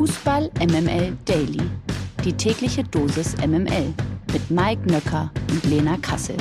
[0.00, 1.60] Fußball MML Daily.
[2.24, 3.92] Die tägliche Dosis MML
[4.32, 6.38] mit Mike Nöcker und Lena Kassel.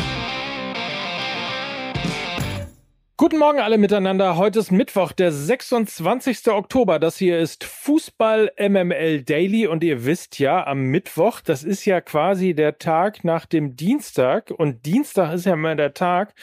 [3.18, 4.38] Guten Morgen alle miteinander.
[4.38, 6.48] Heute ist Mittwoch, der 26.
[6.48, 7.00] Oktober.
[7.00, 12.00] Das hier ist Fußball MML Daily und ihr wisst ja, am Mittwoch, das ist ja
[12.00, 16.34] quasi der Tag nach dem Dienstag und Dienstag ist ja immer der Tag,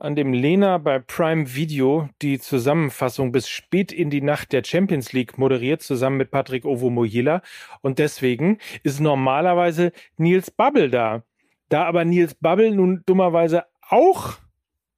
[0.00, 5.12] an dem Lena bei Prime Video die Zusammenfassung bis spät in die Nacht der Champions
[5.12, 7.42] League moderiert, zusammen mit Patrick Ovo-Mojela.
[7.82, 11.22] Und deswegen ist normalerweise Nils Bubble da.
[11.68, 14.38] Da aber Nils Bubble nun dummerweise auch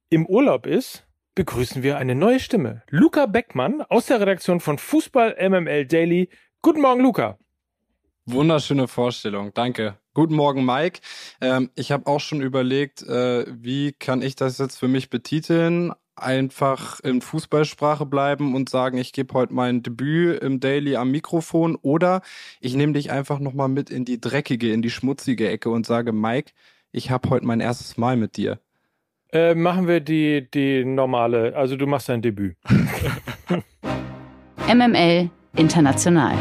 [0.09, 2.83] im Urlaub ist, begrüßen wir eine neue Stimme.
[2.89, 6.29] Luca Beckmann aus der Redaktion von Fußball MML Daily.
[6.61, 7.37] Guten Morgen, Luca.
[8.25, 9.97] Wunderschöne Vorstellung, danke.
[10.13, 11.01] Guten Morgen, Mike.
[11.41, 15.91] Ähm, ich habe auch schon überlegt, äh, wie kann ich das jetzt für mich betiteln?
[16.15, 21.75] Einfach in Fußballsprache bleiben und sagen, ich gebe heute mein Debüt im Daily am Mikrofon
[21.81, 22.21] oder
[22.61, 26.13] ich nehme dich einfach nochmal mit in die dreckige, in die schmutzige Ecke und sage,
[26.13, 26.53] Mike,
[26.93, 28.59] ich habe heute mein erstes Mal mit dir.
[29.33, 32.55] Äh, machen wir die, die normale, also du machst dein Debüt.
[34.73, 36.37] MML International.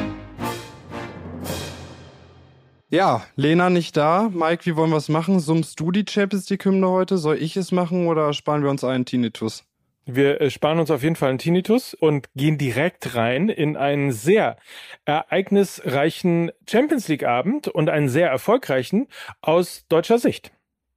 [2.93, 4.29] Ja, Lena nicht da.
[4.35, 5.41] Mike, wie wollen wir es machen?
[5.41, 7.17] Summst du die Champions League Hymne heute?
[7.17, 9.65] Soll ich es machen oder sparen wir uns einen Tinnitus?
[10.05, 14.13] Wir äh, sparen uns auf jeden Fall einen Tinnitus und gehen direkt rein in einen
[14.13, 14.59] sehr
[15.07, 19.09] ereignisreichen Champions League Abend und einen sehr erfolgreichen
[19.41, 20.53] aus deutscher Sicht.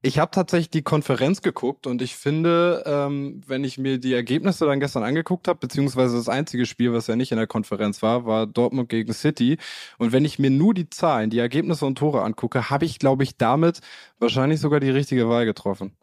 [0.05, 4.67] Ich habe tatsächlich die Konferenz geguckt und ich finde, ähm, wenn ich mir die Ergebnisse
[4.67, 8.27] dann gestern angeguckt habe, beziehungsweise das einzige Spiel, was ja nicht in der Konferenz war,
[8.27, 9.57] war Dortmund gegen City.
[9.97, 13.23] Und wenn ich mir nur die Zahlen, die Ergebnisse und Tore angucke, habe ich, glaube
[13.23, 13.79] ich, damit
[14.19, 15.97] wahrscheinlich sogar die richtige Wahl getroffen.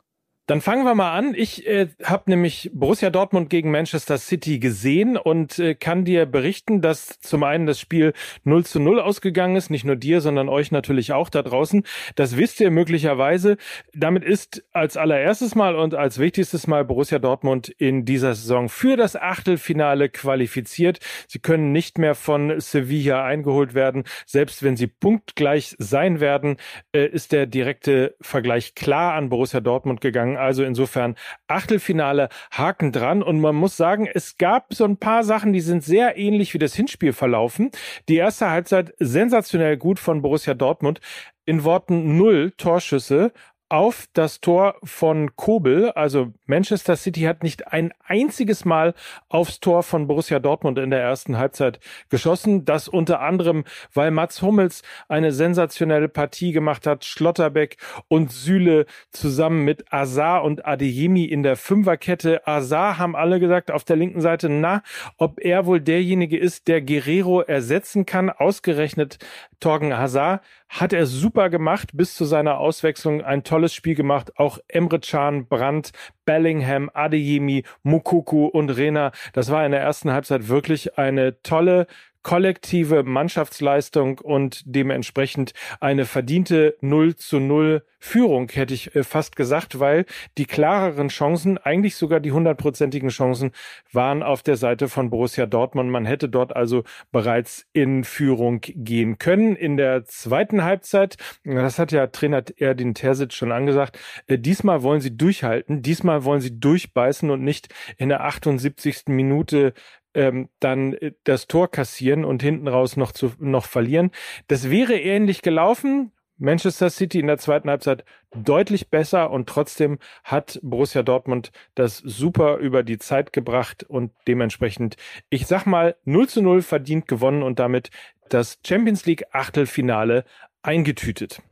[0.46, 1.34] Dann fangen wir mal an.
[1.36, 6.80] Ich äh, habe nämlich Borussia Dortmund gegen Manchester City gesehen und äh, kann dir berichten,
[6.80, 8.12] dass zum einen das Spiel
[8.42, 11.84] 0 zu 0 ausgegangen ist, nicht nur dir, sondern euch natürlich auch da draußen.
[12.16, 13.56] Das wisst ihr möglicherweise.
[13.94, 18.96] Damit ist als allererstes Mal und als wichtigstes Mal Borussia Dortmund in dieser Saison für
[18.96, 20.98] das Achtelfinale qualifiziert.
[21.28, 24.02] Sie können nicht mehr von Sevilla eingeholt werden.
[24.26, 26.56] Selbst wenn sie punktgleich sein werden,
[26.92, 30.36] äh, ist der direkte Vergleich klar an Borussia Dortmund gegangen gegangen.
[30.36, 31.16] Also insofern
[31.46, 33.22] Achtelfinale Haken dran.
[33.22, 36.58] Und man muss sagen, es gab so ein paar Sachen, die sind sehr ähnlich wie
[36.58, 37.70] das Hinspiel verlaufen.
[38.08, 41.00] Die erste Halbzeit sensationell gut von Borussia Dortmund.
[41.44, 43.32] In Worten null Torschüsse
[43.72, 45.92] auf das Tor von Kobel.
[45.92, 48.92] Also Manchester City hat nicht ein einziges Mal
[49.30, 52.66] aufs Tor von Borussia Dortmund in der ersten Halbzeit geschossen.
[52.66, 57.06] Das unter anderem, weil Mats Hummels eine sensationelle Partie gemacht hat.
[57.06, 57.78] Schlotterbeck
[58.08, 62.46] und Süle zusammen mit Azar und Adeyemi in der Fünferkette.
[62.46, 64.82] Azar haben alle gesagt auf der linken Seite, na,
[65.16, 68.28] ob er wohl derjenige ist, der Guerrero ersetzen kann.
[68.28, 69.18] Ausgerechnet
[69.60, 74.38] Torgen Hazard hat er super gemacht, bis zu seiner Auswechslung ein tolles Spiel gemacht.
[74.38, 75.92] Auch Emre Can, Brandt,
[76.24, 79.12] Bellingham, Adeyemi, Mukuku und Rena.
[79.34, 81.86] Das war in der ersten Halbzeit wirklich eine tolle
[82.22, 89.78] kollektive Mannschaftsleistung und dementsprechend eine verdiente 0 zu 0 Führung, hätte ich äh, fast gesagt,
[89.78, 90.06] weil
[90.36, 93.52] die klareren Chancen, eigentlich sogar die hundertprozentigen Chancen,
[93.92, 95.88] waren auf der Seite von Borussia Dortmund.
[95.88, 99.54] Man hätte dort also bereits in Führung gehen können.
[99.54, 105.00] In der zweiten Halbzeit, das hat ja Trainer Erdin Terzic schon angesagt, äh, diesmal wollen
[105.00, 107.68] sie durchhalten, diesmal wollen sie durchbeißen und nicht
[107.98, 109.04] in der 78.
[109.06, 109.74] Minute
[110.14, 114.10] ähm, dann äh, das Tor kassieren und hinten raus noch zu noch verlieren.
[114.48, 116.12] Das wäre ähnlich gelaufen.
[116.38, 122.56] Manchester City in der zweiten Halbzeit deutlich besser und trotzdem hat Borussia Dortmund das super
[122.56, 124.96] über die Zeit gebracht und dementsprechend,
[125.30, 127.90] ich sag mal, 0 zu 0 verdient gewonnen und damit
[128.28, 130.24] das Champions League Achtelfinale
[130.62, 131.42] eingetütet.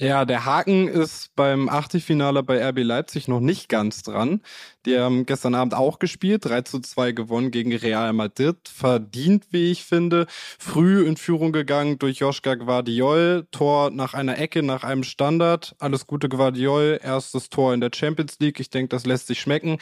[0.00, 4.42] Ja, der Haken ist beim Achtelfinale bei RB Leipzig noch nicht ganz dran.
[4.86, 8.56] Die haben gestern Abend auch gespielt, 3 zu 2 gewonnen gegen Real Madrid.
[8.68, 10.28] Verdient, wie ich finde.
[10.30, 13.48] Früh in Führung gegangen durch Joschka Guardiol.
[13.50, 15.74] Tor nach einer Ecke, nach einem Standard.
[15.80, 17.00] Alles Gute Guardiol.
[17.02, 18.60] Erstes Tor in der Champions League.
[18.60, 19.78] Ich denke, das lässt sich schmecken.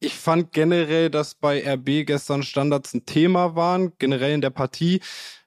[0.00, 5.00] Ich fand generell, dass bei RB gestern Standards ein Thema waren, generell in der Partie.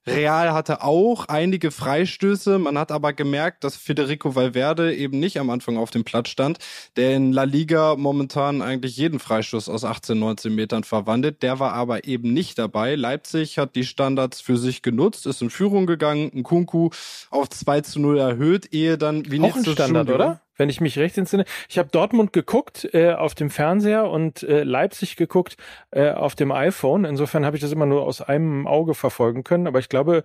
[0.06, 2.60] Real hatte auch einige Freistöße.
[2.60, 6.60] Man hat aber gemerkt, dass Federico Valverde eben nicht am Anfang auf dem Platz stand,
[6.98, 11.42] der in La Liga momentan eigentlich jeden Freistoß aus 18, 19 Metern verwandelt.
[11.42, 12.96] Der war aber eben nicht dabei.
[12.96, 16.90] Leipzig hat die Standards für sich genutzt, ist in Führung gegangen, ein Kunku
[17.30, 20.42] auf 2 zu 0 erhöht, ehe dann Vinicius Auch ein Standard, Junior, oder?
[20.58, 21.46] Wenn ich mich recht entsinne.
[21.70, 25.58] Ich habe Dortmund geguckt äh, auf dem Fernseher und äh, Leipzig geguckt
[25.92, 27.06] äh, auf dem iPhone.
[27.06, 29.68] Insofern habe ich das immer nur aus einem Auge verfolgen können.
[29.68, 30.24] Aber ich glaube,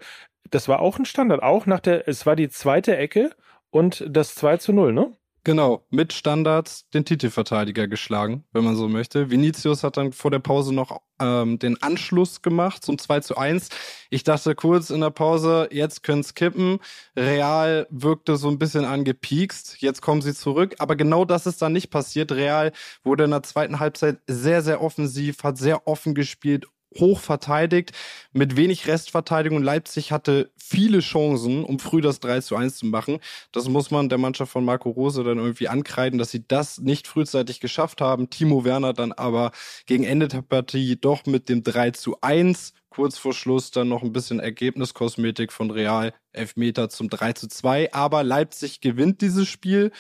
[0.51, 1.43] das war auch ein Standard.
[1.43, 3.31] Auch nach der, es war die zweite Ecke
[3.71, 5.13] und das 2 zu 0, ne?
[5.49, 9.31] Genau, mit Standards den Titelverteidiger geschlagen, wenn man so möchte.
[9.31, 13.71] Vinicius hat dann vor der Pause noch ähm, den Anschluss gemacht zum 2 zu 1.
[14.11, 16.81] Ich dachte kurz in der Pause, jetzt können's kippen.
[17.17, 19.81] Real wirkte so ein bisschen angepiekst.
[19.81, 20.75] Jetzt kommen sie zurück.
[20.81, 22.31] Aber genau das ist dann nicht passiert.
[22.31, 22.71] Real
[23.03, 27.93] wurde in der zweiten Halbzeit sehr, sehr offensiv, hat sehr offen gespielt, hoch verteidigt,
[28.33, 29.63] mit wenig Restverteidigung.
[29.63, 33.19] Leipzig hatte viele Chancen, um früh das 3 zu 1 zu machen.
[33.53, 37.07] Das muss man der Mannschaft von Marco Rose dann irgendwie ankreiden, dass sie das nicht
[37.07, 38.31] frühzeitig geschafft haben.
[38.31, 39.53] Timo Werner dann aber
[39.87, 44.03] gegen Ende der Partie doch mit dem 3 zu 1 kurz vor Schluss dann noch
[44.03, 47.93] ein bisschen Ergebniskosmetik von Real, Elfmeter zum 3 zu 2.
[47.93, 49.93] Aber Leipzig gewinnt dieses Spiel.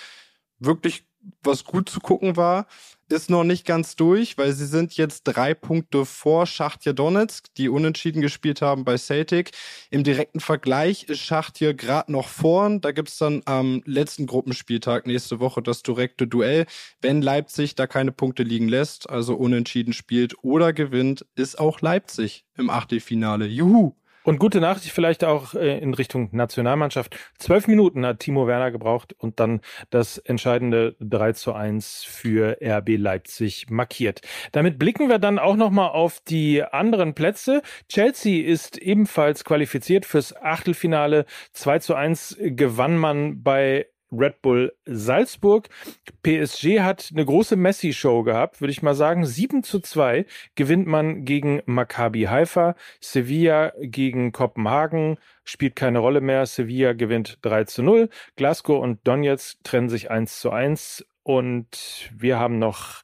[0.58, 1.04] Wirklich
[1.42, 2.66] was gut zu gucken war
[3.10, 7.68] ist noch nicht ganz durch, weil sie sind jetzt drei Punkte vor Schachtja Donetsk, die
[7.68, 9.52] unentschieden gespielt haben bei Celtic.
[9.90, 12.80] Im direkten Vergleich ist Schachtja gerade noch vorn.
[12.80, 16.66] Da gibt's dann am letzten Gruppenspieltag nächste Woche das direkte Duell.
[17.00, 22.44] Wenn Leipzig da keine Punkte liegen lässt, also unentschieden spielt oder gewinnt, ist auch Leipzig
[22.56, 23.46] im Achtelfinale.
[23.46, 23.94] Juhu!
[24.28, 27.16] Und gute Nachricht vielleicht auch äh, in Richtung Nationalmannschaft.
[27.38, 32.98] Zwölf Minuten hat Timo Werner gebraucht und dann das entscheidende 3 zu 1 für RB
[32.98, 34.20] Leipzig markiert.
[34.52, 37.62] Damit blicken wir dann auch nochmal auf die anderen Plätze.
[37.88, 41.24] Chelsea ist ebenfalls qualifiziert fürs Achtelfinale.
[41.54, 45.68] 2 zu 1 gewann man bei Red Bull Salzburg.
[46.22, 49.24] PSG hat eine große Messi-Show gehabt, würde ich mal sagen.
[49.24, 52.74] 7 zu 2 gewinnt man gegen Maccabi Haifa.
[53.00, 56.46] Sevilla gegen Kopenhagen spielt keine Rolle mehr.
[56.46, 58.08] Sevilla gewinnt 3 zu 0.
[58.36, 61.06] Glasgow und Donetsk trennen sich 1 zu 1.
[61.22, 63.02] Und wir haben noch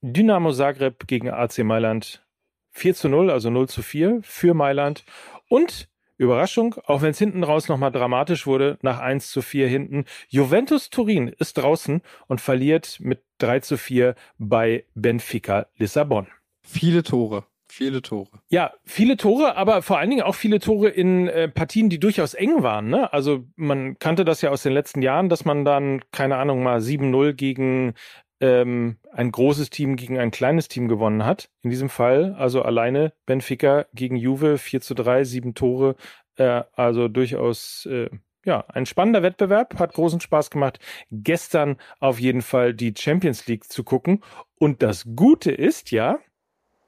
[0.00, 2.24] Dynamo Zagreb gegen AC Mailand
[2.70, 5.04] 4 zu 0, also 0 zu 4 für Mailand.
[5.48, 10.04] Und Überraschung, auch wenn es hinten raus nochmal dramatisch wurde, nach 1 zu 4 hinten.
[10.28, 16.26] Juventus Turin ist draußen und verliert mit 3 zu 4 bei Benfica Lissabon.
[16.62, 17.44] Viele Tore.
[17.70, 18.30] Viele Tore.
[18.48, 22.32] Ja, viele Tore, aber vor allen Dingen auch viele Tore in äh, Partien, die durchaus
[22.32, 22.88] eng waren.
[22.88, 23.12] Ne?
[23.12, 26.80] Also man kannte das ja aus den letzten Jahren, dass man dann, keine Ahnung, mal
[26.80, 27.94] 7-0 gegen
[28.40, 31.50] ähm, ein großes Team gegen ein kleines Team gewonnen hat.
[31.62, 35.96] In diesem Fall also alleine Benfica gegen Juve 4 zu 3, sieben Tore.
[36.36, 38.10] Äh, also durchaus äh,
[38.44, 40.78] ja, ein spannender Wettbewerb, hat großen Spaß gemacht.
[41.10, 44.22] Gestern auf jeden Fall die Champions League zu gucken.
[44.58, 46.18] Und das Gute ist ja,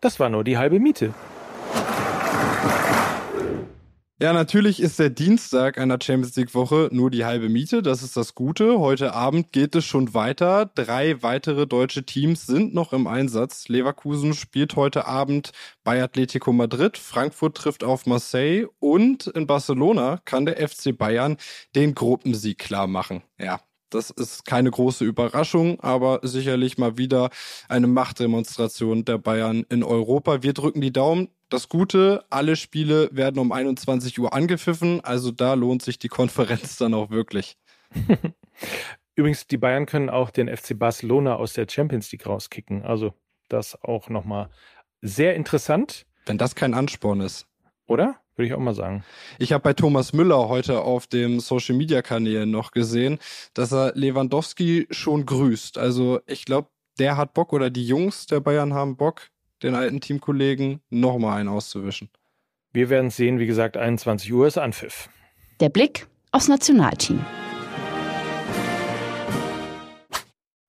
[0.01, 1.13] das war nur die halbe Miete.
[4.23, 7.81] Ja, natürlich ist der Dienstag einer Champions League Woche nur die halbe Miete.
[7.81, 8.79] Das ist das Gute.
[8.79, 10.71] Heute Abend geht es schon weiter.
[10.75, 13.69] Drei weitere deutsche Teams sind noch im Einsatz.
[13.69, 15.53] Leverkusen spielt heute Abend
[15.85, 16.99] bei Atletico Madrid.
[16.99, 21.39] Frankfurt trifft auf Marseille und in Barcelona kann der FC Bayern
[21.75, 23.23] den Gruppensieg klar machen.
[23.39, 27.31] Ja, das ist keine große Überraschung, aber sicherlich mal wieder
[27.71, 30.43] eine Machtdemonstration der Bayern in Europa.
[30.43, 31.29] Wir drücken die Daumen.
[31.51, 36.77] Das Gute, alle Spiele werden um 21 Uhr angepfiffen, also da lohnt sich die Konferenz
[36.77, 37.59] dann auch wirklich.
[39.17, 42.85] Übrigens, die Bayern können auch den FC Barcelona aus der Champions League rauskicken.
[42.85, 43.15] Also
[43.49, 44.49] das auch nochmal
[45.03, 46.07] sehr interessant.
[46.25, 47.47] Wenn das kein Ansporn ist.
[47.87, 48.21] Oder?
[48.37, 49.05] Würde ich auch mal sagen.
[49.39, 53.19] Ich habe bei Thomas Müller heute auf dem Social Media Kanälen noch gesehen,
[53.55, 55.79] dass er Lewandowski schon grüßt.
[55.79, 56.69] Also ich glaube,
[57.01, 59.31] der hat Bock oder die Jungs der Bayern haben Bock,
[59.63, 62.11] den alten Teamkollegen nochmal einen auszuwischen.
[62.73, 65.09] Wir werden sehen, wie gesagt, 21 Uhr ist Anpfiff.
[65.59, 67.21] Der Blick aufs Nationalteam.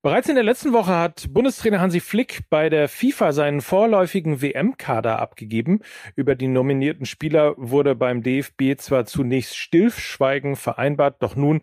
[0.04, 5.20] Bereits in der letzten Woche hat Bundestrainer Hansi Flick bei der FIFA seinen vorläufigen WM-Kader
[5.20, 5.82] abgegeben.
[6.16, 11.62] Über die nominierten Spieler wurde beim DFB zwar zunächst Stillschweigen vereinbart, doch nun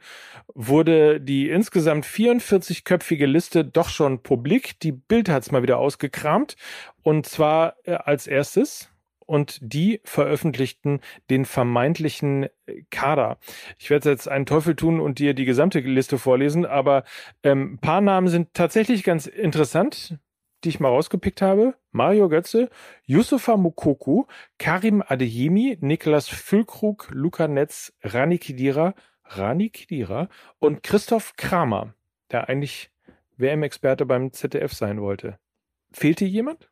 [0.54, 4.78] wurde die insgesamt 44-köpfige Liste doch schon publik.
[4.78, 6.54] Die Bild hat's mal wieder ausgekramt.
[7.02, 8.88] Und zwar äh, als erstes
[9.28, 13.38] und die veröffentlichten den vermeintlichen äh, Kader.
[13.78, 17.04] Ich werde jetzt einen Teufel tun und dir die gesamte Liste vorlesen, aber
[17.42, 20.18] ähm, ein paar Namen sind tatsächlich ganz interessant,
[20.64, 21.74] die ich mal rausgepickt habe.
[21.90, 22.70] Mario Götze,
[23.04, 24.24] Yusufa Mukoku,
[24.58, 28.94] Karim Adeyemi, Niklas Füllkrug, Luca Netz, Rani Kidira,
[29.24, 31.94] Rani Kidira und Christoph Kramer,
[32.30, 32.90] der eigentlich
[33.36, 35.38] WM-Experte beim ZDF sein wollte.
[35.92, 36.70] Fehlt dir jemand?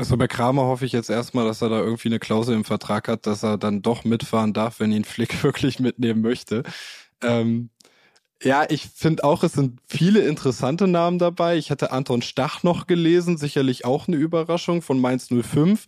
[0.00, 3.06] Also bei Kramer hoffe ich jetzt erstmal, dass er da irgendwie eine Klausel im Vertrag
[3.06, 6.62] hat, dass er dann doch mitfahren darf, wenn ihn Flick wirklich mitnehmen möchte.
[7.22, 7.68] Ähm,
[8.42, 11.58] Ja, ich finde auch, es sind viele interessante Namen dabei.
[11.58, 15.84] Ich hatte Anton Stach noch gelesen, sicherlich auch eine Überraschung von Mainz 05.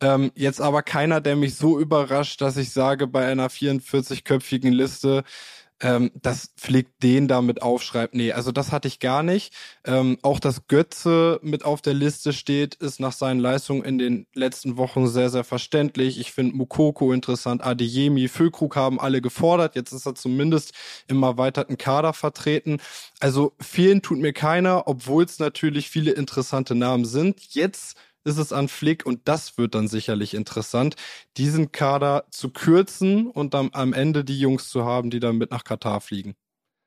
[0.00, 5.22] Ähm, jetzt aber keiner, der mich so überrascht, dass ich sage, bei einer 44-köpfigen Liste,
[5.82, 8.14] ähm, das Flick den damit aufschreibt.
[8.14, 9.52] Nee, also das hatte ich gar nicht.
[9.84, 14.26] Ähm, auch dass Götze mit auf der Liste steht, ist nach seinen Leistungen in den
[14.34, 16.18] letzten Wochen sehr, sehr verständlich.
[16.20, 19.74] Ich finde Mukoko interessant, Adeyemi, Füllkrug haben alle gefordert.
[19.74, 20.72] Jetzt ist er zumindest
[21.08, 22.78] im erweiterten Kader vertreten.
[23.20, 27.54] Also fehlen tut mir keiner, obwohl es natürlich viele interessante Namen sind.
[27.54, 30.96] Jetzt ist es an Flick und das wird dann sicherlich interessant,
[31.36, 35.50] diesen Kader zu kürzen und dann am Ende die Jungs zu haben, die dann mit
[35.50, 36.34] nach Katar fliegen.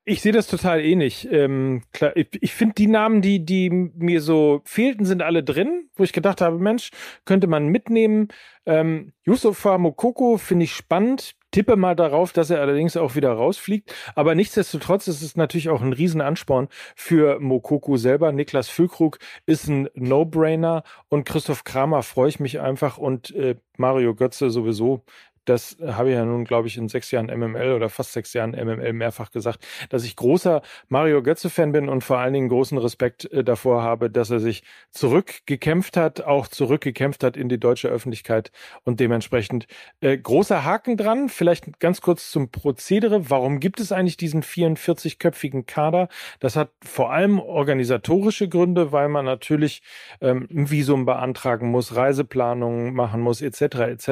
[0.08, 1.28] Ich sehe das total ähnlich.
[1.32, 5.90] Ähm, klar, ich, ich finde die Namen, die, die mir so fehlten, sind alle drin,
[5.96, 6.92] wo ich gedacht habe, Mensch,
[7.26, 8.28] könnte man mitnehmen.
[8.68, 13.96] Ähm, Yusufa Mokoko finde ich spannend tippe mal darauf, dass er allerdings auch wieder rausfliegt.
[14.14, 18.34] Aber nichtsdestotrotz ist es natürlich auch ein Riesenansporn für Mokoko selber.
[18.34, 24.16] Niklas Füllkrug ist ein No-Brainer und Christoph Kramer freue ich mich einfach und äh, Mario
[24.16, 25.06] Götze sowieso
[25.46, 28.52] das habe ich ja nun, glaube ich, in sechs Jahren MML oder fast sechs Jahren
[28.52, 33.32] MML mehrfach gesagt, dass ich großer Mario Götze-Fan bin und vor allen Dingen großen Respekt
[33.32, 38.52] äh, davor habe, dass er sich zurückgekämpft hat, auch zurückgekämpft hat in die deutsche Öffentlichkeit
[38.84, 39.68] und dementsprechend
[40.02, 41.30] äh, großer Haken dran.
[41.30, 43.30] Vielleicht ganz kurz zum Prozedere.
[43.30, 46.08] Warum gibt es eigentlich diesen 44-köpfigen Kader?
[46.40, 49.82] Das hat vor allem organisatorische Gründe, weil man natürlich
[50.22, 53.62] ähm, ein Visum beantragen muss, Reiseplanungen machen muss, etc.
[53.62, 54.12] etc.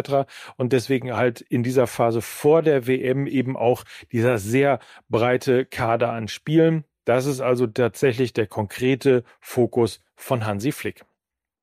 [0.57, 6.11] Und deswegen halt in dieser Phase vor der WM eben auch dieser sehr breite Kader
[6.11, 6.83] an Spielen.
[7.05, 11.05] Das ist also tatsächlich der konkrete Fokus von Hansi Flick.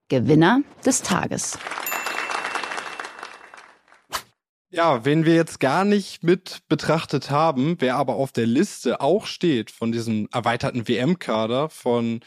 [0.09, 1.59] Gewinner des Tages.
[4.71, 9.27] Ja, wen wir jetzt gar nicht mit betrachtet haben, wer aber auf der Liste auch
[9.27, 12.21] steht von diesem erweiterten WM-Kader von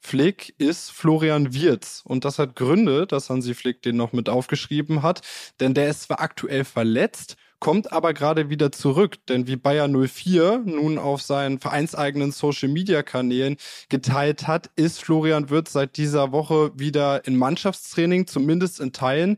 [0.00, 2.02] Flick ist Florian Wirz.
[2.04, 5.22] Und das hat Gründe, dass Hansi Flick den noch mit aufgeschrieben hat.
[5.60, 10.62] Denn der ist zwar aktuell verletzt, kommt aber gerade wieder zurück, denn wie Bayer 04
[10.64, 13.56] nun auf seinen vereinseigenen Social Media Kanälen
[13.90, 19.36] geteilt hat, ist Florian Wirtz seit dieser Woche wieder in Mannschaftstraining, zumindest in Teilen.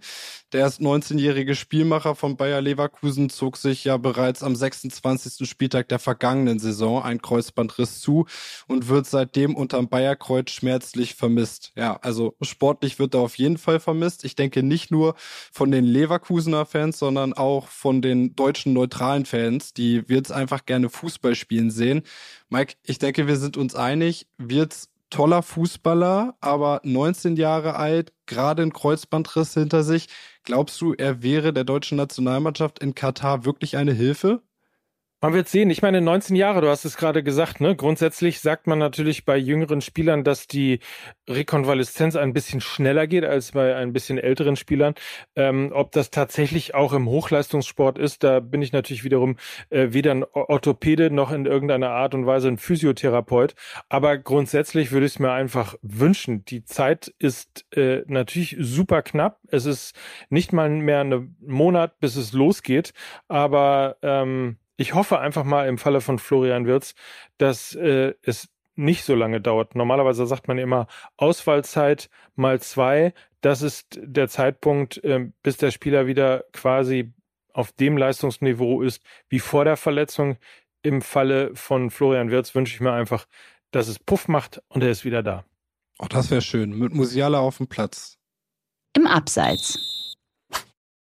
[0.53, 5.49] Der erst 19-jährige Spielmacher von Bayer Leverkusen zog sich ja bereits am 26.
[5.49, 8.27] Spieltag der vergangenen Saison ein Kreuzbandriss zu
[8.69, 11.73] und wird seitdem unterm Bayerkreuz schmerzlich vermisst.
[11.75, 14.25] Ja, also sportlich wird er auf jeden Fall vermisst.
[14.25, 15.15] Ich denke nicht nur
[15.51, 20.89] von den Leverkusener Fans, sondern auch von den deutschen neutralen Fans, die wird's einfach gerne
[20.89, 22.03] Fußball spielen sehen.
[22.49, 28.63] Mike, ich denke, wir sind uns einig, wird's toller Fußballer, aber 19 Jahre alt, gerade
[28.63, 30.09] ein Kreuzbandriss hinter sich.
[30.45, 34.43] Glaubst du, er wäre der deutschen Nationalmannschaft in Katar wirklich eine Hilfe?
[35.25, 35.71] Man wird sehen.
[35.71, 37.77] Ich meine, 19 Jahre, du hast es gerade gesagt, ne?
[37.77, 40.81] Grundsätzlich sagt man natürlich bei jüngeren Spielern, dass die
[41.31, 44.95] Rekonvaleszenz ein bisschen schneller geht als bei ein bisschen älteren Spielern.
[45.37, 49.37] Ähm, ob das tatsächlich auch im Hochleistungssport ist, da bin ich natürlich wiederum
[49.71, 53.55] äh, weder ein Orthopäde noch in irgendeiner Art und Weise ein Physiotherapeut.
[53.89, 56.45] Aber grundsätzlich würde ich es mir einfach wünschen.
[56.47, 59.39] Die Zeit ist äh, natürlich super knapp.
[59.47, 59.95] Es ist
[60.31, 62.93] nicht mal mehr ein Monat, bis es losgeht.
[63.29, 66.95] Aber ähm, ich hoffe einfach mal im Falle von Florian Wirz,
[67.39, 69.75] dass äh, es nicht so lange dauert.
[69.75, 70.87] Normalerweise sagt man immer
[71.17, 73.13] Auswahlzeit mal zwei.
[73.41, 77.13] Das ist der Zeitpunkt, äh, bis der Spieler wieder quasi
[77.53, 80.39] auf dem Leistungsniveau ist wie vor der Verletzung.
[80.83, 83.27] Im Falle von Florian Wirz wünsche ich mir einfach,
[83.71, 85.45] dass es Puff macht und er ist wieder da.
[85.99, 86.77] Auch das wäre schön.
[86.77, 88.19] Mit Musiala auf dem Platz.
[88.97, 90.02] Im Abseits.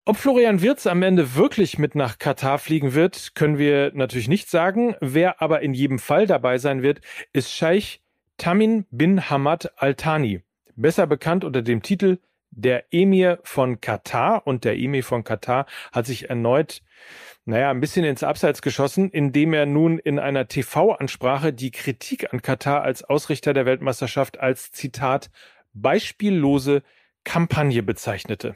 [0.07, 4.49] Ob Florian Wirz am Ende wirklich mit nach Katar fliegen wird, können wir natürlich nicht
[4.49, 4.95] sagen.
[5.01, 7.01] Wer aber in jedem Fall dabei sein wird,
[7.33, 8.01] ist Scheich
[8.37, 10.43] Tamin bin Hamad Al Thani,
[10.77, 12.19] besser bekannt unter dem Titel
[12.51, 14.47] Der Emir von Katar.
[14.47, 16.83] Und der Emir von Katar hat sich erneut,
[17.43, 22.41] naja, ein bisschen ins Abseits geschossen, indem er nun in einer TV-Ansprache die Kritik an
[22.41, 25.29] Katar als Ausrichter der Weltmeisterschaft als Zitat
[25.73, 26.83] beispiellose
[27.25, 28.55] Kampagne bezeichnete.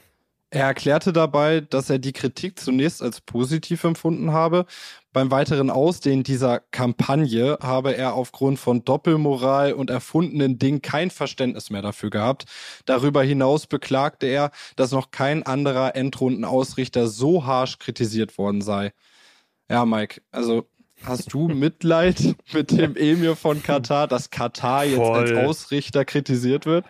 [0.54, 4.66] Er erklärte dabei, dass er die Kritik zunächst als positiv empfunden habe.
[5.14, 11.70] Beim weiteren Ausdehnen dieser Kampagne habe er aufgrund von Doppelmoral und erfundenen Dingen kein Verständnis
[11.70, 12.46] mehr dafür gehabt.
[12.86, 18.92] Darüber hinaus beklagte er, dass noch kein anderer Endrundenausrichter so harsch kritisiert worden sei.
[19.70, 20.68] Ja, Mike, also
[21.04, 25.18] Hast du Mitleid mit dem Emir von Katar, dass Katar jetzt Voll.
[25.18, 26.86] als Ausrichter kritisiert wird?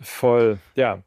[0.00, 1.02] Voll, ja.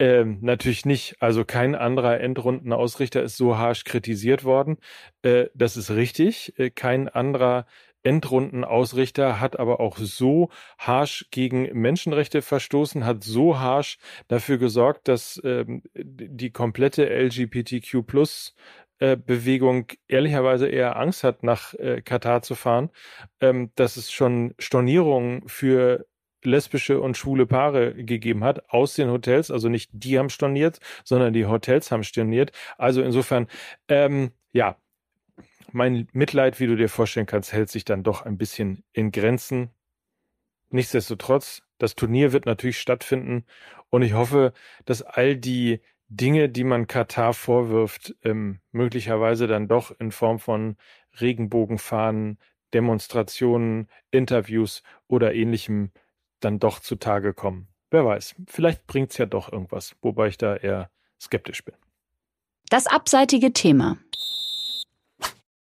[0.00, 1.16] Ähm, natürlich nicht.
[1.20, 4.78] Also kein anderer Endrundenausrichter ist so harsch kritisiert worden.
[5.22, 6.56] Äh, das ist richtig.
[6.58, 7.66] Äh, kein anderer
[8.04, 15.40] Endrundenausrichter, hat aber auch so harsch gegen Menschenrechte verstoßen, hat so harsch dafür gesorgt, dass
[15.44, 18.54] ähm, die komplette LGBTQ plus
[19.00, 22.90] äh, Bewegung ehrlicherweise eher Angst hat, nach äh, Katar zu fahren,
[23.40, 26.06] ähm, dass es schon Stornierungen für
[26.44, 29.50] lesbische und schwule Paare gegeben hat aus den Hotels.
[29.50, 32.52] Also nicht die haben storniert, sondern die Hotels haben storniert.
[32.76, 33.48] Also insofern,
[33.88, 34.76] ähm, ja,
[35.72, 39.70] mein Mitleid, wie du dir vorstellen kannst, hält sich dann doch ein bisschen in Grenzen.
[40.70, 43.44] Nichtsdestotrotz, das Turnier wird natürlich stattfinden
[43.90, 44.52] und ich hoffe,
[44.84, 50.76] dass all die Dinge, die man Katar vorwirft, ähm, möglicherweise dann doch in Form von
[51.20, 52.38] Regenbogenfahnen,
[52.72, 55.90] Demonstrationen, Interviews oder ähnlichem
[56.40, 57.68] dann doch zutage kommen.
[57.90, 60.90] Wer weiß, vielleicht bringt es ja doch irgendwas, wobei ich da eher
[61.20, 61.74] skeptisch bin.
[62.70, 63.96] Das abseitige Thema.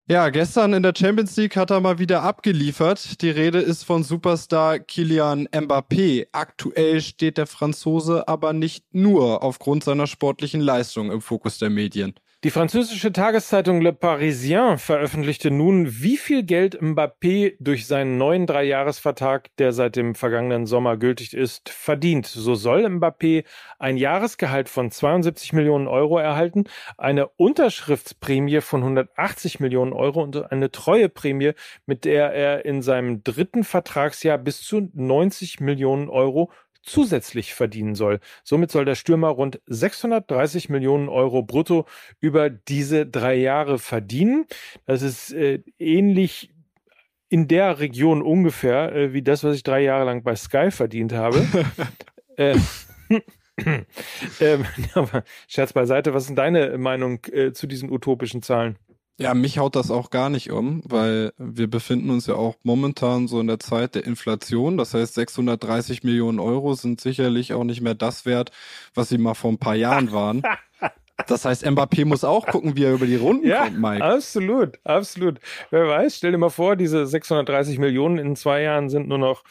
[0.08, 3.20] Ja, gestern in der Champions League hat er mal wieder abgeliefert.
[3.22, 6.28] Die Rede ist von Superstar Kilian Mbappé.
[6.30, 12.14] Aktuell steht der Franzose aber nicht nur aufgrund seiner sportlichen Leistung im Fokus der Medien.
[12.46, 19.48] Die französische Tageszeitung Le Parisien veröffentlichte nun, wie viel Geld Mbappé durch seinen neuen Dreijahresvertrag,
[19.56, 22.26] der seit dem vergangenen Sommer gültig ist, verdient.
[22.26, 23.42] So soll Mbappé
[23.80, 30.70] ein Jahresgehalt von 72 Millionen Euro erhalten, eine Unterschriftsprämie von 180 Millionen Euro und eine
[30.70, 31.50] Treueprämie,
[31.84, 36.52] mit der er in seinem dritten Vertragsjahr bis zu 90 Millionen Euro
[36.86, 38.20] zusätzlich verdienen soll.
[38.44, 41.86] Somit soll der Stürmer rund 630 Millionen Euro brutto
[42.20, 44.46] über diese drei Jahre verdienen.
[44.86, 46.50] Das ist äh, ähnlich
[47.28, 51.12] in der Region ungefähr äh, wie das, was ich drei Jahre lang bei Sky verdient
[51.12, 51.46] habe.
[52.36, 52.56] äh,
[54.40, 54.64] ähm,
[55.48, 58.78] Scherz beiseite, was ist deine Meinung äh, zu diesen utopischen Zahlen?
[59.18, 63.28] Ja, mich haut das auch gar nicht um, weil wir befinden uns ja auch momentan
[63.28, 64.76] so in der Zeit der Inflation.
[64.76, 68.50] Das heißt, 630 Millionen Euro sind sicherlich auch nicht mehr das wert,
[68.94, 70.42] was sie mal vor ein paar Jahren waren.
[71.28, 74.04] Das heißt, Mbappé muss auch gucken, wie er über die Runden ja, kommt, Mike.
[74.04, 75.40] Absolut, absolut.
[75.70, 79.42] Wer weiß, stell dir mal vor, diese 630 Millionen in zwei Jahren sind nur noch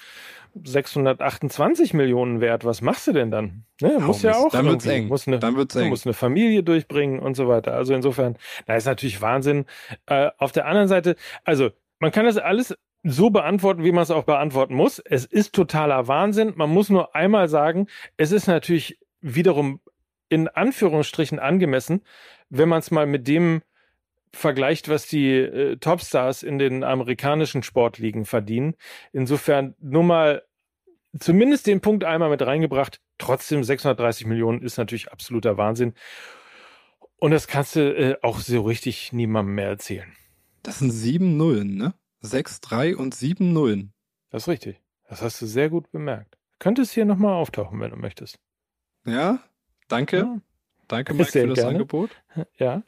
[0.64, 3.66] 628 Millionen wert, was machst du denn dann?
[3.82, 4.50] Ne, muss ja auch.
[4.50, 5.08] Dann wird's eng.
[5.08, 5.90] Muss eine, dann wird's eng.
[5.90, 7.74] Muss eine Familie durchbringen und so weiter.
[7.74, 9.66] Also insofern, da ist natürlich Wahnsinn.
[10.06, 14.12] Äh, auf der anderen Seite, also man kann das alles so beantworten, wie man es
[14.12, 15.00] auch beantworten muss.
[15.00, 16.54] Es ist totaler Wahnsinn.
[16.56, 17.88] Man muss nur einmal sagen,
[18.18, 19.82] es ist natürlich wiederum
[20.30, 22.02] in Anführungsstrichen angemessen,
[22.50, 23.62] wenn man es mal mit dem
[24.36, 28.76] vergleicht, was die äh, Topstars in den amerikanischen Sportligen verdienen.
[29.14, 30.44] Insofern nur mal
[31.20, 33.02] zumindest den Punkt einmal mit reingebracht.
[33.18, 35.94] Trotzdem 630 Millionen ist natürlich absoluter Wahnsinn.
[37.18, 40.12] Und das kannst du äh, auch so richtig niemandem mehr erzählen.
[40.64, 41.94] Das sind sieben Nullen, ne?
[42.20, 43.94] Sechs, drei und sieben Nullen.
[44.32, 44.82] Das ist richtig.
[45.08, 46.38] Das hast du sehr gut bemerkt.
[46.60, 48.40] Könntest hier nochmal auftauchen, wenn du möchtest.
[49.06, 49.40] Ja,
[49.88, 50.18] danke.
[50.18, 50.42] Ja.
[50.88, 51.72] Danke, Mike, für das gerne.
[51.72, 52.12] Angebot.
[52.58, 52.84] Ja.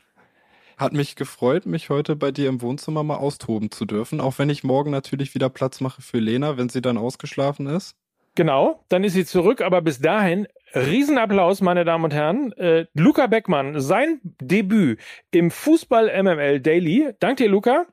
[0.77, 4.49] Hat mich gefreut, mich heute bei dir im Wohnzimmer mal austoben zu dürfen, auch wenn
[4.49, 7.95] ich morgen natürlich wieder Platz mache für Lena, wenn sie dann ausgeschlafen ist.
[8.35, 12.51] Genau, dann ist sie zurück, aber bis dahin Riesenapplaus, meine Damen und Herren.
[12.53, 14.99] Äh, Luca Beckmann, sein Debüt
[15.31, 17.09] im Fußball MML Daily.
[17.19, 17.87] Dank dir, Luca.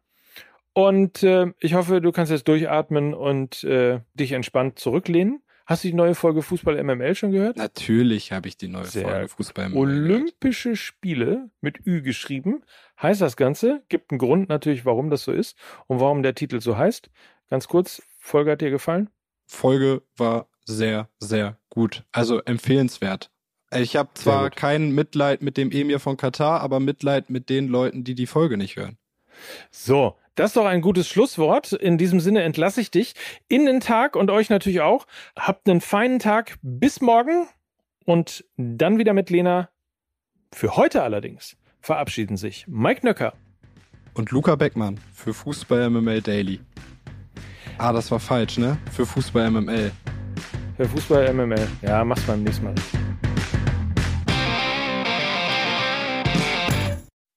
[0.74, 5.43] Und äh, ich hoffe, du kannst jetzt durchatmen und äh, dich entspannt zurücklehnen.
[5.66, 7.56] Hast du die neue Folge Fußball MML schon gehört?
[7.56, 9.78] Natürlich habe ich die neue Sehr Folge Fußball MML.
[9.78, 10.78] Olympische gehört.
[10.78, 12.62] Spiele mit Ü geschrieben.
[13.00, 13.82] Heißt das Ganze?
[13.88, 17.10] Gibt einen Grund natürlich, warum das so ist und warum der Titel so heißt.
[17.48, 19.08] Ganz kurz, Folge hat dir gefallen?
[19.46, 22.04] Folge war sehr, sehr gut.
[22.12, 23.30] Also empfehlenswert.
[23.74, 28.04] Ich habe zwar kein Mitleid mit dem Emir von Katar, aber Mitleid mit den Leuten,
[28.04, 28.98] die die Folge nicht hören.
[29.70, 31.72] So, das ist doch ein gutes Schlusswort.
[31.72, 33.14] In diesem Sinne entlasse ich dich
[33.48, 35.06] in den Tag und euch natürlich auch.
[35.36, 36.58] Habt einen feinen Tag.
[36.62, 37.46] Bis morgen
[38.04, 39.70] und dann wieder mit Lena.
[40.52, 43.34] Für heute allerdings verabschieden sich Mike Nöcker
[44.14, 46.60] und Luca Beckmann für Fußball MML Daily.
[47.78, 48.78] Ah, das war falsch, ne?
[48.92, 49.90] Für Fußball MML.
[50.76, 51.68] Für Fußball MML.
[51.82, 52.74] Ja, mach's beim nächsten Mal.